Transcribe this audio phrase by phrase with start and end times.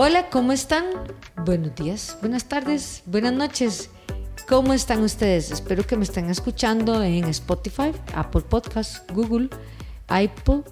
[0.00, 0.84] Hola, ¿cómo están?
[1.44, 3.90] Buenos días, buenas tardes, buenas noches.
[4.48, 5.50] ¿Cómo están ustedes?
[5.50, 9.48] Espero que me estén escuchando en Spotify, Apple Podcasts, Google,
[10.06, 10.62] Apple,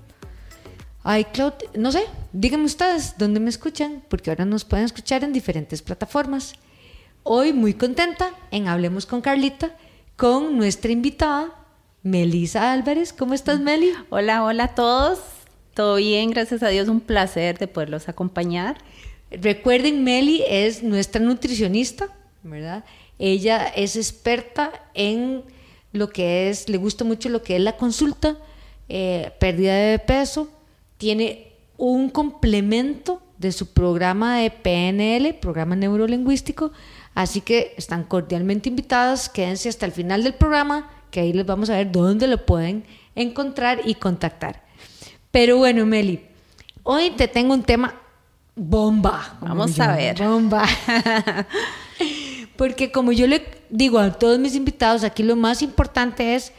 [1.05, 5.83] iCloud, no sé, díganme ustedes dónde me escuchan, porque ahora nos pueden escuchar en diferentes
[5.83, 6.55] plataformas.
[7.25, 9.77] Hoy muy contenta en Hablemos con Carlita,
[10.15, 11.53] con nuestra invitada,
[12.05, 13.13] Melisa Álvarez.
[13.13, 13.93] ¿Cómo estás, Meli?
[14.09, 15.19] Hola, hola a todos.
[15.75, 18.77] Todo bien, gracias a Dios, un placer de poderlos acompañar.
[19.31, 22.09] Recuerden, Meli es nuestra nutricionista,
[22.43, 22.85] ¿verdad?
[23.19, 25.43] Ella es experta en
[25.93, 28.37] lo que es, le gusta mucho lo que es la consulta,
[28.89, 30.49] eh, pérdida de peso,
[30.99, 36.73] tiene un complemento de su programa de PNL, programa neurolingüístico,
[37.15, 41.69] así que están cordialmente invitadas, quédense hasta el final del programa, que ahí les vamos
[41.71, 44.63] a ver dónde lo pueden encontrar y contactar.
[45.31, 46.21] Pero bueno, Meli,
[46.83, 47.95] hoy te tengo un tema
[48.57, 49.37] bomba.
[49.41, 50.19] Vamos a ver.
[50.19, 50.67] Bomba.
[52.57, 56.53] Porque como yo le digo a todos mis invitados, aquí lo más importante es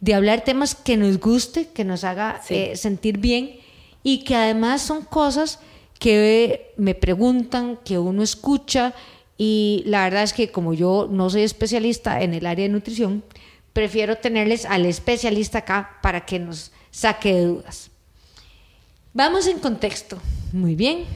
[0.00, 3.60] de hablar temas que nos guste, que nos haga eh, sentir bien
[4.02, 5.60] y que además son cosas
[5.98, 8.92] que me preguntan, que uno escucha
[9.38, 13.22] y la verdad es que como yo no soy especialista en el área de nutrición,
[13.72, 17.90] prefiero tenerles al especialista acá para que nos saque de dudas.
[19.16, 20.18] Vamos en contexto.
[20.52, 21.06] Muy bien.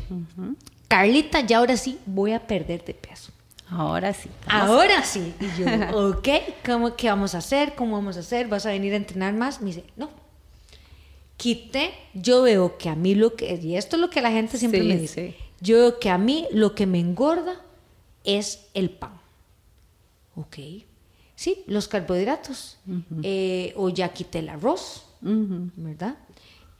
[0.88, 3.30] Carlita, ya ahora sí voy a perder de peso.
[3.68, 4.30] Ahora sí.
[4.46, 5.34] Ahora sí.
[5.38, 5.66] Y yo,
[6.08, 6.28] ok,
[6.64, 7.74] ¿cómo, ¿qué vamos a hacer?
[7.74, 8.48] ¿Cómo vamos a hacer?
[8.48, 9.60] ¿Vas a venir a entrenar más?
[9.60, 10.08] Me dice, no.
[11.36, 14.56] Quité, yo veo que a mí lo que, y esto es lo que la gente
[14.56, 17.60] siempre me dice, yo veo que a mí lo que me engorda
[18.24, 19.12] es el pan.
[20.36, 20.56] Ok.
[21.34, 22.78] Sí, los carbohidratos.
[23.22, 26.16] Eh, o ya quité el arroz, ¿verdad?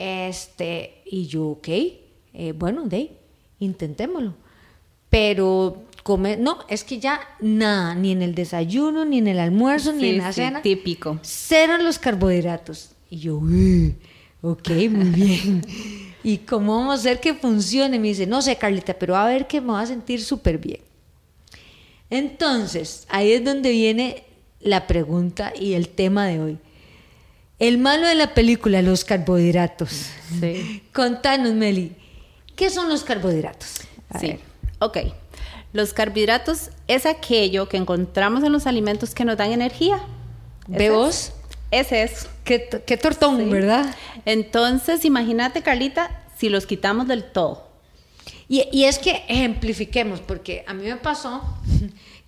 [0.01, 3.11] Este, y yo, ok, eh, bueno, de
[3.59, 4.33] intentémoslo.
[5.11, 9.93] Pero comer, no, es que ya nada, ni en el desayuno, ni en el almuerzo,
[9.93, 10.63] ni en la cena.
[10.63, 11.19] Típico.
[11.21, 12.93] Cero los carbohidratos.
[13.11, 13.95] Y yo, Uy,
[14.41, 15.67] ok, muy bien.
[16.25, 17.99] ¿Y cómo vamos a hacer que funcione?
[17.99, 20.81] Me dice, no sé, Carlita, pero a ver que me va a sentir súper bien.
[22.09, 24.25] Entonces, ahí es donde viene
[24.61, 26.59] la pregunta y el tema de hoy.
[27.61, 30.07] El malo de la película, los carbohidratos.
[30.41, 30.83] Sí.
[30.95, 31.93] Contanos, Meli,
[32.57, 33.83] ¿qué son los carbohidratos?
[34.19, 34.39] sí,
[34.81, 34.97] ok.
[35.73, 40.01] Los carbohidratos es aquello que encontramos en los alimentos que nos dan energía.
[40.67, 41.33] ¿Ve vos?
[41.71, 42.29] Ese es.
[42.45, 43.95] Qué, qué tortón, ¿verdad?
[44.25, 47.69] Entonces, imagínate, Carlita, si los quitamos del todo.
[48.49, 51.43] Y, y, es que ejemplifiquemos, porque a mí me pasó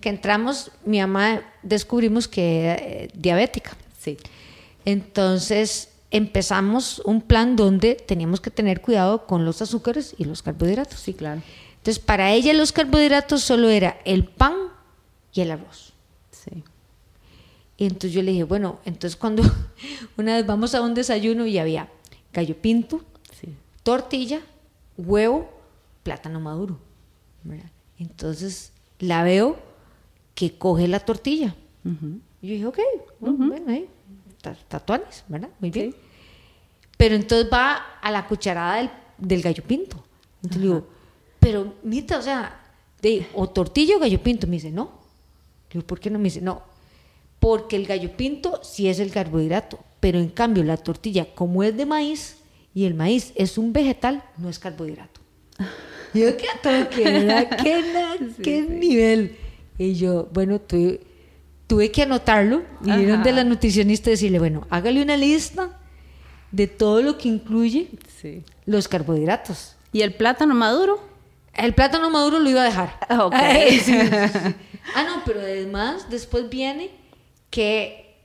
[0.00, 3.72] que entramos, mi mamá descubrimos que era eh, diabética.
[3.98, 4.18] Sí.
[4.84, 11.00] Entonces empezamos un plan donde teníamos que tener cuidado con los azúcares y los carbohidratos.
[11.00, 11.42] Sí, claro.
[11.76, 14.54] Entonces para ella los carbohidratos solo era el pan
[15.32, 15.94] y el arroz.
[16.30, 16.62] Sí.
[17.76, 19.42] Y entonces yo le dije, bueno, entonces cuando
[20.16, 21.88] una vez vamos a un desayuno y había
[22.32, 23.02] gallo pinto,
[23.82, 24.40] tortilla,
[24.96, 25.50] huevo,
[26.02, 26.78] plátano maduro.
[27.98, 29.58] Entonces la veo
[30.34, 31.54] que coge la tortilla.
[32.40, 32.78] Y yo dije, ok,
[33.20, 33.88] bueno, ahí,
[34.42, 35.48] tatuanes, ¿verdad?
[35.60, 35.94] Muy bien.
[36.96, 40.02] Pero entonces va a la cucharada del, gallo pinto.
[40.42, 40.86] Entonces digo,
[41.40, 42.60] pero Mita, o sea,
[43.00, 44.46] de, o tortilla o gallo pinto.
[44.46, 44.92] Me dice, no.
[45.72, 46.18] digo, ¿por qué no?
[46.18, 46.62] Me dice, no.
[47.40, 51.76] Porque el gallo pinto sí es el carbohidrato, pero en cambio la tortilla, como es
[51.76, 52.36] de maíz
[52.74, 55.20] y el maíz es un vegetal, no es carbohidrato.
[56.14, 57.02] yo, ¿qué toque,
[57.62, 59.36] ¿Qué, qué nivel?
[59.76, 61.00] Y yo, bueno, tuve,
[61.72, 65.70] tuve que anotarlo y ir de la nutricionista decirle, bueno, hágale una lista
[66.50, 67.88] de todo lo que incluye
[68.66, 69.74] los carbohidratos.
[69.90, 71.00] ¿Y el plátano maduro?
[71.54, 72.98] El plátano maduro lo iba a dejar.
[73.08, 73.80] Ah, okay.
[74.94, 76.90] ah, no, pero además después viene
[77.48, 78.16] que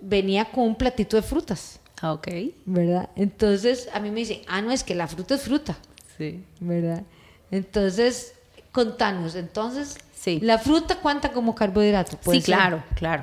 [0.00, 1.78] venía con un platito de frutas.
[2.00, 2.28] Ah, ok.
[2.64, 3.10] ¿Verdad?
[3.14, 5.76] Entonces a mí me dicen, ah, no, es que la fruta es fruta.
[6.16, 6.42] Sí.
[6.60, 7.02] ¿Verdad?
[7.50, 8.35] Entonces,
[8.76, 9.96] contanos, entonces,
[10.42, 12.18] ¿la fruta cuenta como carbohidrato?
[12.30, 13.22] Sí, claro, claro.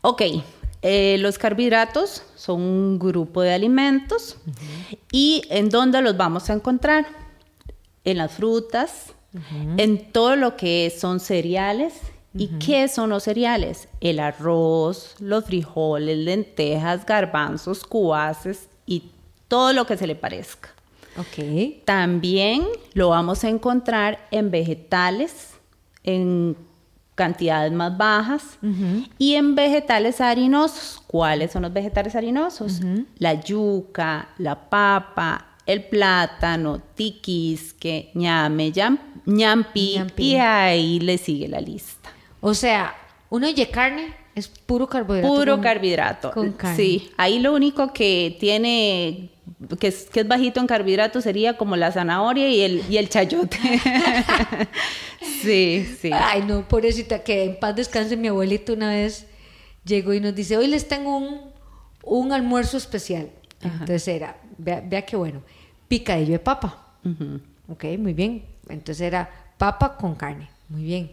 [0.00, 0.22] Ok,
[0.80, 4.36] eh, los carbohidratos son un grupo de alimentos
[5.10, 7.04] y ¿en dónde los vamos a encontrar?
[8.04, 9.06] En las frutas,
[9.76, 11.94] en todo lo que son cereales.
[12.32, 13.88] ¿Y qué son los cereales?
[14.00, 19.10] El arroz, los frijoles, lentejas, garbanzos, cuaces y
[19.48, 20.68] todo lo que se le parezca.
[21.16, 21.84] Ok.
[21.84, 22.62] También
[22.94, 25.54] lo vamos a encontrar en vegetales,
[26.04, 26.56] en
[27.14, 28.58] cantidades más bajas
[29.18, 31.02] y en vegetales harinosos.
[31.06, 32.80] ¿Cuáles son los vegetales harinosos?
[33.18, 38.72] La yuca, la papa, el plátano, tiquisque, ñame,
[39.26, 40.22] ñampi, Ñampi.
[40.22, 42.08] y ahí le sigue la lista.
[42.40, 42.94] O sea,
[43.28, 45.34] uno oye carne, es puro carbohidrato.
[45.34, 46.30] Puro con- carbohidrato.
[46.30, 46.76] con carne.
[46.76, 49.30] Sí, ahí lo único que tiene,
[49.78, 53.08] que es, que es bajito en carbohidratos sería como la zanahoria y el, y el
[53.08, 53.58] chayote.
[55.42, 56.10] sí, sí.
[56.12, 59.26] Ay, no, pobrecita, que en paz descanse mi abuelito una vez
[59.84, 61.40] llegó y nos dice, hoy les tengo un,
[62.02, 63.30] un almuerzo especial.
[63.62, 65.42] Entonces era, vea, vea qué bueno,
[65.88, 66.94] picadillo de papa.
[67.04, 67.40] Ujú.
[67.68, 68.44] Ok, muy bien.
[68.68, 71.12] Entonces era papa con carne, muy bien.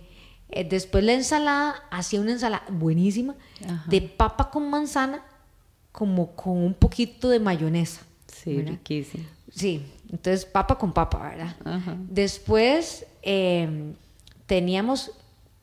[0.50, 3.36] Eh, después la ensalada, hacía una ensalada buenísima
[3.66, 3.84] Ajá.
[3.90, 5.22] de papa con manzana,
[5.92, 8.02] como con un poquito de mayonesa.
[8.52, 8.72] Sí, ¿verdad?
[8.72, 9.24] riquísimo.
[9.54, 11.56] Sí, entonces papa con papa, ¿verdad?
[11.66, 11.96] Ajá.
[12.10, 13.94] Después eh,
[14.46, 15.12] teníamos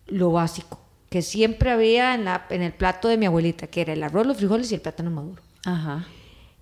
[0.06, 3.92] lo básico, que siempre había en, la, en el plato de mi abuelita, que era
[3.92, 5.42] el arroz, los frijoles y el plátano maduro.
[5.64, 6.06] Ajá.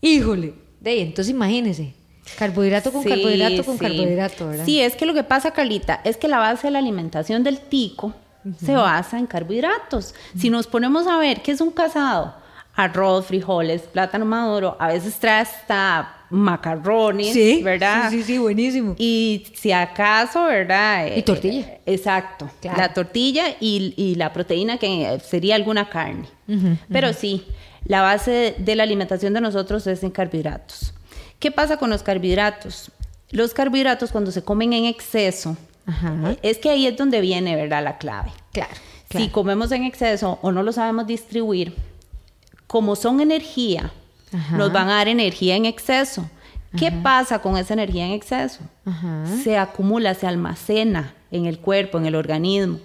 [0.01, 1.95] Híjole, de ahí, entonces imagínense,
[2.39, 3.81] carbohidrato con Sí, carbohidrato con sí.
[3.81, 4.65] carbohidrato, ¿verdad?
[4.65, 7.59] Sí, es que lo que pasa, Carlita, es que la base de la alimentación del
[7.61, 8.15] tico
[8.59, 10.15] se basa en carbohidratos.
[10.37, 12.35] Si nos ponemos a ver qué es un casado,
[12.75, 18.11] arroz, frijoles, plátano maduro, a veces trae hasta macarrones, sí, ¿verdad?
[18.11, 18.95] Sí, sí, sí, buenísimo.
[18.99, 21.07] Y si acaso, ¿verdad?
[21.07, 21.61] Y Eh, tortilla.
[21.67, 22.49] eh, exacto.
[22.61, 22.79] Claro.
[22.79, 26.27] La tortilla y, y la proteína que sería alguna carne.
[26.91, 27.47] Pero sí,
[27.85, 30.95] la base de la alimentación de nosotros es en carbohidratos.
[31.39, 32.91] ¿Qué pasa con los carbohidratos?
[33.31, 36.37] Los carbohidratos cuando se comen en exceso, Ajá.
[36.43, 37.83] es que ahí es donde viene, ¿verdad?
[37.83, 38.31] La clave.
[38.53, 38.73] Claro,
[39.11, 41.75] Si comemos en exceso o no lo sabemos distribuir,
[42.73, 43.93] como son energía,
[44.33, 44.57] Ajá.
[44.57, 46.25] nos van a dar energía en exceso.
[46.75, 48.61] ¿Qué pasa con esa energía en exceso?
[48.87, 49.27] Ajá.
[49.45, 52.79] Se acumula, se almacena en el cuerpo, en el organismo,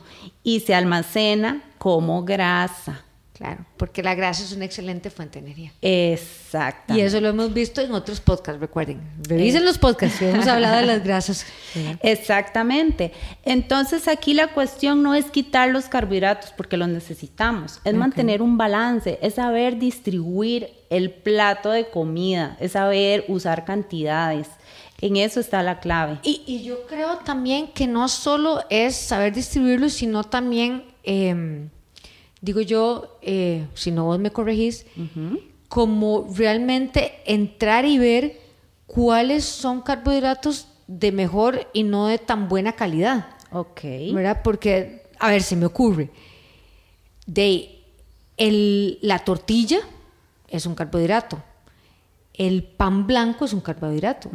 [0.43, 3.05] y se almacena como grasa.
[3.37, 5.71] Claro, porque la grasa es una excelente fuente de energía.
[5.83, 6.95] Exacto.
[6.95, 8.99] Y eso lo hemos visto en otros podcasts, recuerden.
[9.27, 11.45] Revisen los podcasts, que hemos hablado de las grasas.
[12.01, 13.11] Exactamente.
[13.45, 18.57] Entonces aquí la cuestión no es quitar los carbohidratos porque los necesitamos, es mantener un
[18.57, 24.47] balance, es saber distribuir el plato de comida, es saber usar cantidades.
[24.99, 26.17] En eso está la clave.
[26.23, 31.67] Y, y yo creo también que no solo es saber distribuirlo, sino también, eh,
[32.41, 34.85] digo yo, eh, si no vos me corregís,
[35.67, 38.39] como realmente entrar y ver
[38.85, 43.27] cuáles son carbohidratos de mejor y no de tan buena calidad.
[43.51, 43.81] Ok.
[44.13, 44.41] ¿verdad?
[44.43, 46.09] Porque, a ver, se me ocurre,
[47.25, 47.83] de
[48.37, 49.79] el, la tortilla
[50.47, 51.43] es un carbohidrato,
[52.33, 54.29] el pan blanco es un carbohidrato,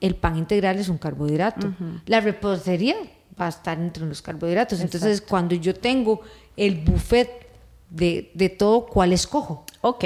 [0.00, 1.72] el pan integral es un carbohidrato,
[2.04, 2.96] la repostería
[3.40, 4.80] va a estar entre los carbohidratos.
[4.80, 6.20] Entonces, cuando yo tengo
[6.56, 7.45] el buffet
[7.90, 9.64] de, de todo, ¿cuál escojo?
[9.80, 10.04] Ok.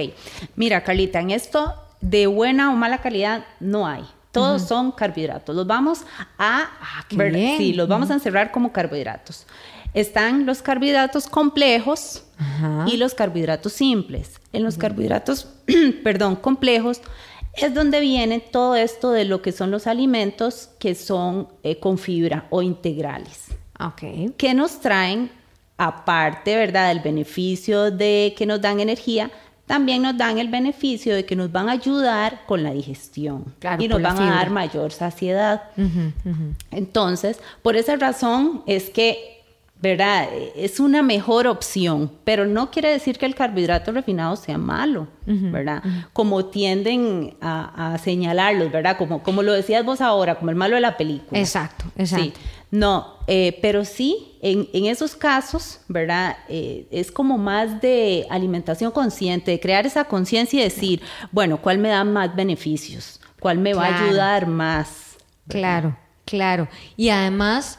[0.57, 4.05] Mira, Carlita, en esto de buena o mala calidad no hay.
[4.33, 5.57] Todos son carbohidratos.
[5.57, 6.03] Los vamos
[6.39, 7.59] a, Ah, qué ver- bien.
[7.59, 9.47] sí, los vamos a encerrar como carbohidratos.
[9.93, 12.85] Están los carbohidratos complejos Ajá.
[12.87, 14.41] y los carbohidratos simples.
[14.53, 15.49] En los carbohidratos,
[16.05, 17.01] perdón, complejos
[17.55, 21.99] es donde viene todo esto de lo que son los alimentos que son eh, con
[21.99, 23.47] fibra o integrales
[23.81, 24.37] Ok.
[24.37, 25.33] que nos traen,
[25.81, 29.31] aparte, ¿verdad?, del beneficio de que nos dan energía,
[29.65, 33.83] también nos dan el beneficio de que nos van a ayudar con la digestión Claro,
[33.83, 35.63] y nos van a dar mayor saciedad.
[36.71, 39.43] Entonces, por esa razón es que,
[39.81, 40.29] ¿verdad?
[40.55, 45.83] Es una mejor opción, pero no quiere decir que el carbohidrato refinado sea malo, ¿verdad?
[46.13, 48.99] Como tienden a, a señalarlos, ¿verdad?
[48.99, 51.41] Como, como lo decías vos ahora, como el malo de la película.
[51.41, 52.25] Exacto, exacto.
[52.25, 52.33] Sí,
[52.73, 56.37] no, eh, pero sí, en, en esos casos, ¿verdad?
[56.49, 61.79] Eh, es como más de alimentación consciente, de crear esa conciencia y decir, bueno, ¿cuál
[61.79, 63.21] me da más beneficios?
[63.39, 65.17] ¿Cuál me va a ayudar más?
[65.47, 66.67] Claro, claro.
[66.97, 67.79] Y además,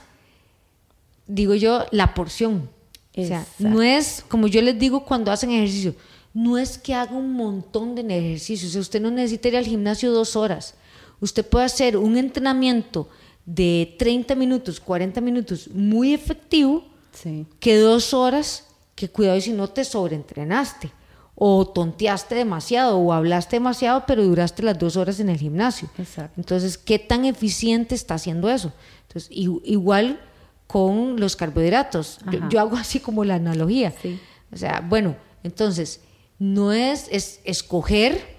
[1.28, 2.70] digo yo, la porción.
[3.18, 5.96] O sea, no es, como yo les digo cuando hacen ejercicio,
[6.34, 8.70] no es que haga un montón de ejercicio.
[8.70, 10.76] O sea, usted no necesita ir al gimnasio dos horas.
[11.20, 13.10] Usted puede hacer un entrenamiento
[13.46, 17.46] de 30 minutos, 40 minutos muy efectivo Sí.
[17.60, 20.92] que dos horas que cuidado y si no te sobreentrenaste
[21.36, 25.90] o tonteaste demasiado o hablaste demasiado pero duraste las dos horas en el gimnasio.
[25.98, 26.40] Exacto.
[26.40, 28.72] Entonces, ¿qué tan eficiente está haciendo eso?
[29.08, 30.22] Entonces, igual
[30.68, 32.20] con los carbohidratos.
[32.50, 33.94] Yo, hago así como la analogía.
[34.02, 34.18] Sí.
[34.54, 36.00] O sea, bueno, entonces,
[36.40, 38.38] no es, es escoger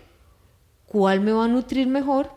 [0.87, 2.30] cuál me va a nutrir mejor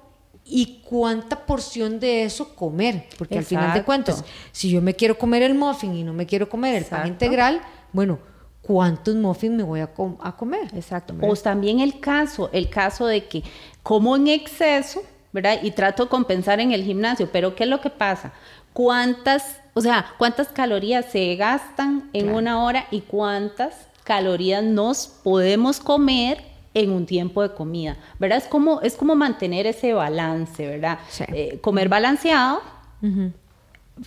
[0.48, 3.08] y cuánta porción de eso comer.
[3.18, 6.26] Porque al final de cuentas, si yo me quiero comer el muffin y no me
[6.28, 7.62] quiero comer el pan integral,
[7.92, 8.20] bueno,
[8.62, 10.70] ¿cuántos muffins me voy a, com- a comer?
[10.76, 11.16] Exacto.
[11.22, 13.44] O también el caso, el caso de que
[13.82, 15.02] como en exceso,
[15.34, 15.60] ¿verdad?
[15.64, 18.32] Y trato de compensar en el gimnasio, pero ¿qué es lo que pasa?
[18.72, 23.74] ¿Cuántas, o sea, cuántas calorías se gastan en una hora y cuántas
[24.04, 26.44] calorías nos podemos comer
[26.76, 28.38] en un tiempo de comida, ¿verdad?
[28.38, 31.00] Es como, es como mantener ese balance, ¿verdad?
[31.30, 32.62] Eh, comer balanceado,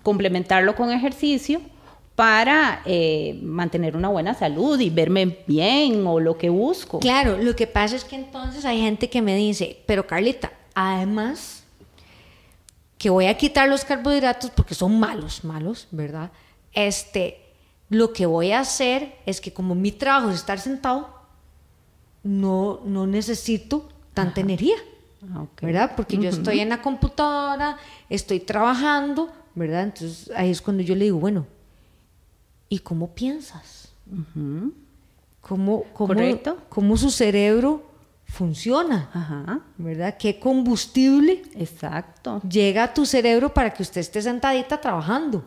[0.02, 1.60] complementarlo con ejercicio
[2.14, 6.98] para eh, mantener una buena salud y verme bien o lo que busco.
[7.00, 11.64] Claro, lo que pasa es que entonces hay gente que me dice, pero Carlita, además
[12.98, 16.32] que voy a quitar los carbohidratos porque son malos, malos, ¿verdad?
[16.74, 17.40] Este,
[17.88, 21.17] lo que voy a hacer es que como mi trabajo es estar sentado,
[22.22, 24.76] no, no necesito tanta energía,
[25.32, 25.92] ah, ¿verdad?
[25.96, 29.84] Porque yo estoy en la computadora, estoy trabajando, ¿verdad?
[29.84, 31.46] Entonces ahí es cuando yo le digo, bueno,
[32.68, 33.92] ¿y cómo piensas?
[35.40, 35.84] ¿Cómo,
[36.68, 37.87] ¿Cómo su cerebro
[38.28, 39.62] funciona?
[39.78, 40.16] ¿Verdad?
[40.18, 42.40] ¿Qué combustible Exacto.
[42.48, 45.44] llega a tu cerebro para que usted esté sentadita trabajando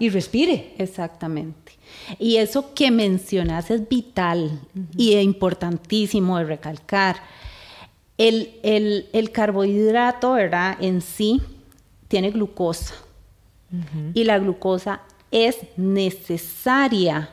[0.00, 0.74] y respire?
[0.78, 1.72] Exactamente.
[2.18, 4.60] Y eso que mencionas es vital
[4.96, 7.16] y es importantísimo de recalcar.
[8.18, 10.76] El, el, carbohidrato, ¿verdad?
[10.80, 11.40] En sí
[12.08, 12.94] tiene glucosa.
[14.12, 17.30] Y la glucosa es necesaria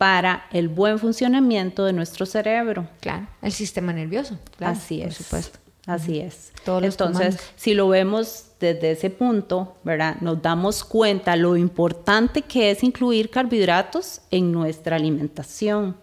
[0.00, 2.88] para el buen funcionamiento de nuestro cerebro.
[3.00, 4.38] Claro, el sistema nervioso.
[4.58, 5.08] Así es.
[5.08, 5.58] Por supuesto.
[5.84, 6.52] Así es.
[6.66, 10.16] Entonces, si lo vemos desde ese punto, ¿verdad?
[10.22, 15.98] Nos damos cuenta lo importante que es incluir carbohidratos en nuestra alimentación.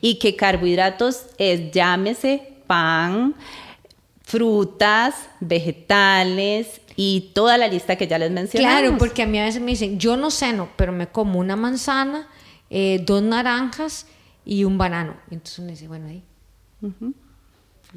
[0.00, 3.34] Y que carbohidratos es, llámese, pan,
[4.22, 8.66] frutas, vegetales y toda la lista que ya les mencioné.
[8.66, 11.54] Claro, porque a mí a veces me dicen, yo no ceno, pero me como una
[11.54, 12.28] manzana,
[12.70, 14.06] eh, dos naranjas
[14.44, 15.16] y un banano.
[15.30, 16.22] Y entonces uno dice, bueno, ahí.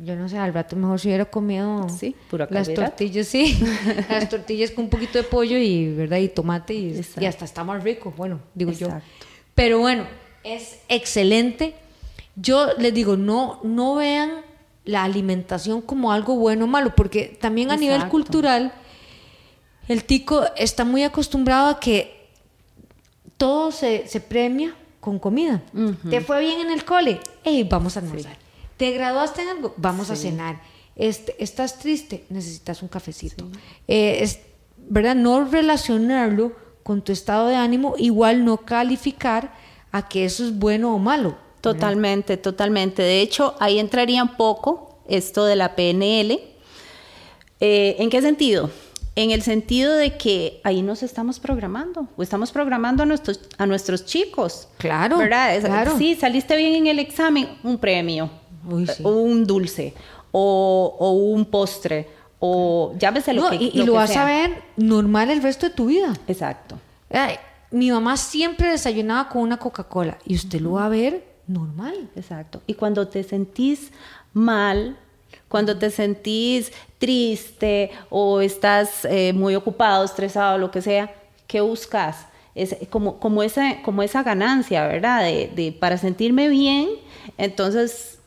[0.03, 2.15] Yo no sé, al rato mejor si hubiera comido sí,
[2.49, 3.59] las tortillas, sí,
[4.09, 6.17] las tortillas con un poquito de pollo y, ¿verdad?
[6.17, 8.87] y tomate y, y hasta está más rico, bueno, digo yo.
[9.55, 10.05] Pero bueno,
[10.43, 11.75] es excelente.
[12.35, 14.41] Yo les digo, no, no vean
[14.85, 18.73] la alimentación como algo bueno o malo, porque también a nivel cultural
[19.87, 22.18] el tico está muy acostumbrado a que
[23.39, 25.63] todo se, premia con comida.
[26.09, 27.19] ¿Te fue bien en el cole?
[27.69, 28.37] Vamos a almorzar.
[28.77, 29.73] ¿Te graduaste en algo?
[29.77, 30.61] Vamos a cenar.
[30.95, 32.25] Este, ¿Estás triste?
[32.29, 33.47] Necesitas un cafecito.
[33.87, 34.41] Eh, es,
[34.77, 35.15] ¿Verdad?
[35.15, 36.51] No relacionarlo
[36.83, 39.53] con tu estado de ánimo, igual no calificar
[39.93, 41.37] a que eso es bueno o malo.
[41.61, 43.01] Totalmente, totalmente.
[43.01, 46.41] De hecho, ahí entraría un poco esto de la PNL.
[47.61, 48.69] Eh, ¿En qué sentido?
[49.19, 53.65] En el sentido de que ahí nos estamos programando, o estamos programando a nuestros, a
[53.65, 54.69] nuestros chicos.
[54.77, 55.17] Claro.
[55.17, 55.59] ¿Verdad?
[55.59, 55.97] Claro.
[55.97, 58.29] Sí, saliste bien en el examen, un premio
[59.03, 59.93] o un dulce,
[60.31, 62.07] o, un postre,
[62.39, 65.87] o llámese lo que Y, y lo, vas a ver normal el resto de tu
[65.87, 66.13] vida.
[66.25, 66.79] Exacto.
[67.71, 72.09] mi mamá siempre desayunaba con una Coca-Cola y usted lo va a ver normal.
[72.15, 72.61] Exacto.
[72.67, 73.91] Y cuando te sentís
[74.31, 74.97] mal,
[75.49, 81.13] cuando te sentís triste o estás eh, muy ocupado, estresado, lo que sea,
[81.47, 82.27] ¿qué buscas?
[82.55, 85.23] Es como, como, esa, como esa ganancia, ¿verdad?
[85.23, 86.89] De, para sentirme bien,
[87.37, 88.19] entonces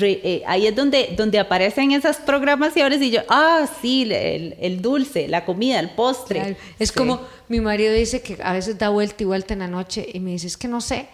[0.00, 5.44] eh, ahí es donde, donde aparecen esas programaciones y yo, ah, sí, el, dulce, la
[5.44, 6.56] comida, el postre.
[6.78, 10.06] Es como mi marido dice que a veces da vuelta y vuelta en la noche
[10.12, 11.08] y me dice, es que no sé,